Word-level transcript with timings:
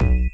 you 0.00 0.30